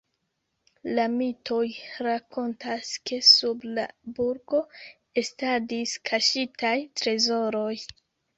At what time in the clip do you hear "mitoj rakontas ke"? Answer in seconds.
1.17-3.19